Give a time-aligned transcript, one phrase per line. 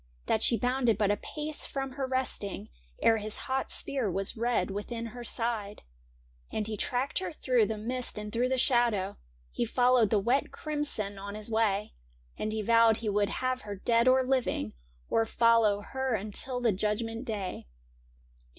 [0.25, 2.69] That she bounded but a pace from her resting
[3.03, 5.83] Ere his hot spear was red within her side.
[6.49, 9.17] THE PHANTOM DEER 17 And he tracked her through the mist and through shadow,
[9.51, 11.93] He followed the wet crimson on his way;
[12.35, 14.73] And he vowed he would have her dead or living,
[15.07, 17.67] Or follow her until the Judgment Day.